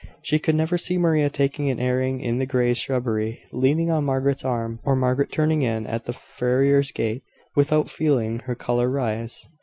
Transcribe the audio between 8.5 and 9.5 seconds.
colour rise.